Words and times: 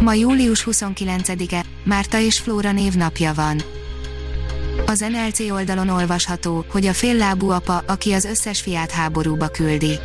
Ma 0.00 0.14
július 0.14 0.66
29-e, 0.70 1.64
Márta 1.84 2.18
és 2.18 2.38
Flóra 2.38 2.72
névnapja 2.72 3.32
van. 3.34 3.62
Az 4.86 5.04
NLC 5.10 5.50
oldalon 5.50 5.88
olvasható, 5.88 6.64
hogy 6.70 6.86
a 6.86 6.92
féllábú 6.92 7.50
apa, 7.50 7.82
aki 7.86 8.12
az 8.12 8.24
összes 8.24 8.60
fiát 8.60 8.90
háborúba 8.90 9.48
küldi. 9.48 9.98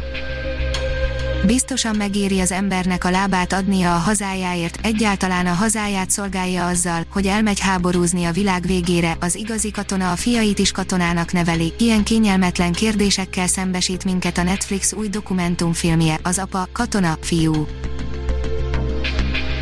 Biztosan 1.45 1.95
megéri 1.95 2.39
az 2.39 2.51
embernek 2.51 3.03
a 3.03 3.09
lábát 3.09 3.53
adnia 3.53 3.95
a 3.95 3.97
hazájáért, 3.97 4.79
egyáltalán 4.85 5.45
a 5.45 5.53
hazáját 5.53 6.09
szolgálja 6.09 6.67
azzal, 6.67 7.05
hogy 7.11 7.25
elmegy 7.25 7.59
háborúzni 7.59 8.25
a 8.25 8.31
világ 8.31 8.65
végére, 8.65 9.17
az 9.19 9.35
igazi 9.35 9.71
katona 9.71 10.11
a 10.11 10.15
fiait 10.15 10.59
is 10.59 10.71
katonának 10.71 11.31
neveli, 11.31 11.73
ilyen 11.77 12.03
kényelmetlen 12.03 12.71
kérdésekkel 12.71 13.47
szembesít 13.47 14.03
minket 14.03 14.37
a 14.37 14.43
Netflix 14.43 14.93
új 14.93 15.07
dokumentumfilmje, 15.07 16.19
az 16.23 16.37
apa, 16.37 16.67
katona, 16.71 17.17
fiú. 17.21 17.65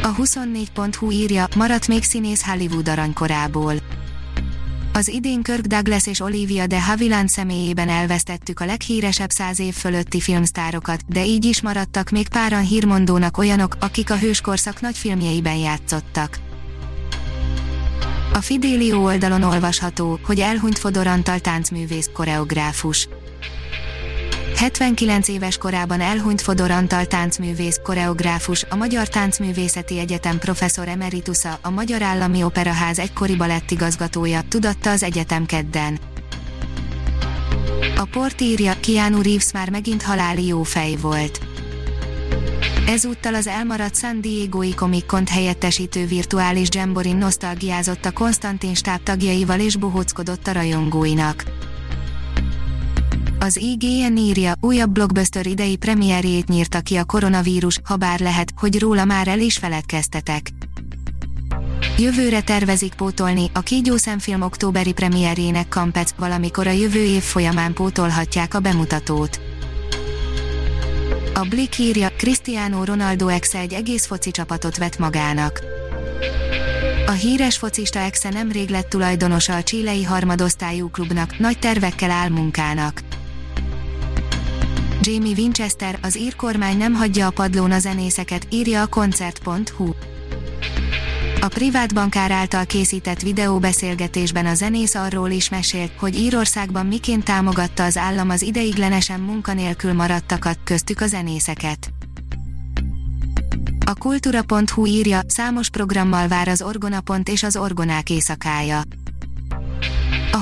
A 0.03 0.15
24.hu 0.15 1.11
írja, 1.11 1.47
maradt 1.55 1.87
még 1.87 2.03
színész 2.03 2.45
Hollywood 2.45 2.87
aranykorából. 2.87 3.73
Az 4.93 5.07
idén 5.07 5.41
Kirk 5.41 5.65
Douglas 5.65 6.07
és 6.07 6.19
Olivia 6.19 6.67
de 6.67 6.81
Havilland 6.81 7.29
személyében 7.29 7.89
elvesztettük 7.89 8.59
a 8.59 8.65
leghíresebb 8.65 9.29
száz 9.29 9.59
év 9.59 9.73
fölötti 9.73 10.19
filmsztárokat, 10.19 11.01
de 11.07 11.25
így 11.25 11.45
is 11.45 11.61
maradtak 11.61 12.09
még 12.09 12.27
páran 12.27 12.61
hírmondónak 12.61 13.37
olyanok, 13.37 13.75
akik 13.79 14.11
a 14.11 14.17
hőskorszak 14.17 14.81
nagy 14.81 14.97
filmjeiben 14.97 15.55
játszottak. 15.55 16.39
A 18.33 18.41
Fidelio 18.41 19.03
oldalon 19.03 19.43
olvasható, 19.43 20.19
hogy 20.23 20.39
elhunyt 20.39 20.79
Fodor 20.79 21.07
Antal 21.07 21.39
táncművész 21.39 22.09
koreográfus. 22.13 23.07
79 24.63 25.27
éves 25.27 25.57
korában 25.57 26.01
elhunyt 26.01 26.41
Fodor 26.41 26.71
Antal 26.71 27.05
táncművész, 27.05 27.79
koreográfus, 27.83 28.65
a 28.69 28.75
Magyar 28.75 29.07
Táncművészeti 29.07 29.99
Egyetem 29.99 30.37
professzor 30.37 30.87
emeritusa, 30.87 31.59
a 31.61 31.69
Magyar 31.69 32.01
Állami 32.01 32.43
Operaház 32.43 32.99
egykori 32.99 33.35
balettigazgatója, 33.35 34.41
tudatta 34.47 34.91
az 34.91 35.03
egyetem 35.03 35.45
kedden. 35.45 35.99
A 37.97 38.07
port 38.11 38.41
írja, 38.41 38.73
Keanu 38.79 39.21
Reeves 39.21 39.51
már 39.53 39.69
megint 39.69 40.01
haláli 40.01 40.45
jó 40.45 40.63
fej 40.63 40.95
volt. 40.95 41.39
Ezúttal 42.87 43.35
az 43.35 43.47
elmaradt 43.47 43.97
San 43.97 44.21
Diego-i 44.21 44.73
Comic 44.73 45.29
helyettesítő 45.29 46.05
virtuális 46.05 46.67
Jamborin 46.71 47.17
nosztalgiázott 47.17 48.05
a 48.05 48.11
Konstantin 48.11 48.75
stáb 48.75 49.03
tagjaival 49.03 49.59
és 49.59 49.75
bohóckodott 49.75 50.47
a 50.47 50.51
rajongóinak. 50.51 51.43
Az 53.43 53.57
IGN 53.57 54.17
írja, 54.17 54.53
újabb 54.61 54.91
blockbuster 54.91 55.45
idei 55.45 55.75
premierjét 55.75 56.47
nyírta 56.47 56.79
ki 56.79 56.95
a 56.95 57.03
koronavírus, 57.03 57.79
ha 57.83 57.95
bár 57.95 58.19
lehet, 58.19 58.53
hogy 58.55 58.79
róla 58.79 59.05
már 59.05 59.27
el 59.27 59.39
is 59.39 59.57
feledkeztetek. 59.57 60.49
Jövőre 61.97 62.41
tervezik 62.41 62.93
pótolni, 62.93 63.49
a 63.53 63.59
Kígyó 63.59 63.97
szemfilm 63.97 64.41
októberi 64.41 64.93
premierjének 64.93 65.67
Kampec, 65.67 66.11
valamikor 66.17 66.67
a 66.67 66.71
jövő 66.71 67.03
év 67.03 67.21
folyamán 67.21 67.73
pótolhatják 67.73 68.53
a 68.53 68.59
bemutatót. 68.59 69.41
A 71.33 71.45
Blick 71.49 71.79
írja, 71.79 72.09
Cristiano 72.17 72.83
Ronaldo 72.83 73.27
ex 73.27 73.53
egy 73.53 73.73
egész 73.73 74.05
foci 74.05 74.31
csapatot 74.31 74.77
vett 74.77 74.97
magának. 74.97 75.63
A 77.05 77.11
híres 77.11 77.57
focista 77.57 77.99
exe 77.99 78.29
nemrég 78.29 78.69
lett 78.69 78.89
tulajdonosa 78.89 79.55
a 79.55 79.63
csilei 79.63 80.03
harmadosztályú 80.03 80.89
klubnak, 80.89 81.39
nagy 81.39 81.59
tervekkel 81.59 82.11
áll 82.11 82.29
munkának. 82.29 83.01
Jamie 85.01 85.35
Winchester, 85.37 85.99
az 86.01 86.17
ír 86.17 86.35
kormány 86.35 86.77
nem 86.77 86.93
hagyja 86.93 87.27
a 87.27 87.31
padlón 87.31 87.71
a 87.71 87.79
zenészeket, 87.79 88.47
írja 88.49 88.81
a 88.81 88.87
koncert.hu. 88.87 89.93
A 91.41 91.47
privát 91.47 91.93
bankár 91.93 92.31
által 92.31 92.65
készített 92.65 93.21
videóbeszélgetésben 93.21 94.45
a 94.45 94.53
zenész 94.53 94.95
arról 94.95 95.29
is 95.29 95.49
mesélt, 95.49 95.91
hogy 95.99 96.19
Írországban 96.19 96.85
miként 96.85 97.23
támogatta 97.23 97.83
az 97.83 97.97
állam 97.97 98.29
az 98.29 98.41
ideiglenesen 98.41 99.19
munkanélkül 99.19 99.93
maradtakat, 99.93 100.59
köztük 100.63 101.01
a 101.01 101.07
zenészeket. 101.07 101.89
A 103.85 103.93
kultúra.hu 103.93 104.85
írja, 104.85 105.19
számos 105.27 105.69
programmal 105.69 106.27
vár 106.27 106.47
az 106.47 106.61
Orgonapont 106.61 107.29
és 107.29 107.43
az 107.43 107.57
Orgonák 107.57 108.09
éjszakája. 108.09 108.81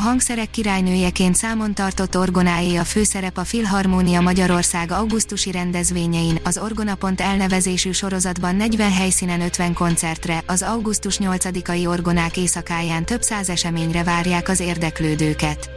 Hangszerek 0.02 0.50
királynőjeként 0.50 1.36
számon 1.36 1.74
tartott 1.74 2.18
orgonáé 2.18 2.76
a 2.76 2.84
főszerep 2.84 3.38
a 3.38 3.44
Filharmónia 3.44 4.22
Magyarország 4.22 4.92
augusztusi 4.92 5.52
rendezvényein, 5.52 6.40
az 6.44 6.58
Orgonapont 6.58 7.22
elnevezésű 7.22 7.92
sorozatban 7.92 8.56
40 8.56 8.92
helyszínen 8.92 9.42
50 9.42 9.74
koncertre, 9.74 10.44
az 10.48 10.62
augusztus 10.62 11.18
8-ai 11.22 11.88
orgonák 11.88 12.38
éjszakáján 12.38 13.06
több 13.06 13.22
száz 13.22 13.50
eseményre 13.50 14.04
várják 14.04 14.50
az 14.50 14.60
érdeklődőket. 14.60 15.70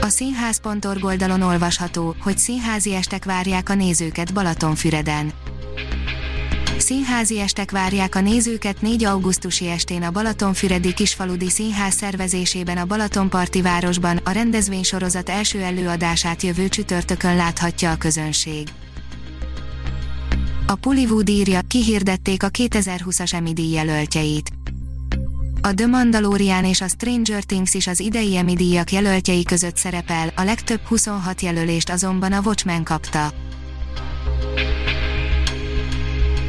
A 0.00 0.08
színház.org 0.08 1.04
oldalon 1.04 1.42
olvasható, 1.42 2.14
hogy 2.20 2.38
színházi 2.38 2.94
estek 2.94 3.24
várják 3.24 3.68
a 3.68 3.74
nézőket 3.74 4.34
Balatonfüreden. 4.34 5.32
Színházi 6.88 7.40
estek 7.40 7.70
várják 7.70 8.14
a 8.14 8.20
nézőket 8.20 8.80
4 8.80 9.04
augusztusi 9.04 9.68
estén 9.68 10.02
a 10.02 10.10
Balatonfüredi 10.10 10.94
Kisfaludi 10.94 11.50
Színház 11.50 11.94
szervezésében 11.94 12.76
a 12.76 12.84
Balatonparti 12.84 13.62
városban, 13.62 14.16
a 14.16 14.30
rendezvénysorozat 14.30 15.28
első 15.28 15.62
előadását 15.62 16.42
jövő 16.42 16.68
csütörtökön 16.68 17.36
láthatja 17.36 17.90
a 17.90 17.96
közönség. 17.96 18.68
A 20.66 20.74
Pullywood 20.74 21.28
írja, 21.28 21.60
kihirdették 21.68 22.42
a 22.42 22.48
2020-as 22.48 23.34
Emmy 23.34 23.52
díj 23.52 23.72
jelöltjeit. 23.72 24.50
A 25.60 25.74
The 25.74 25.86
Mandalorian 25.86 26.64
és 26.64 26.80
a 26.80 26.88
Stranger 26.88 27.42
Things 27.42 27.74
is 27.74 27.86
az 27.86 28.00
idei 28.00 28.36
Emmy 28.36 28.54
díjak 28.54 28.92
jelöltjei 28.92 29.42
között 29.42 29.76
szerepel, 29.76 30.32
a 30.36 30.42
legtöbb 30.42 30.80
26 30.86 31.40
jelölést 31.40 31.90
azonban 31.90 32.32
a 32.32 32.40
Watchmen 32.44 32.82
kapta. 32.82 33.32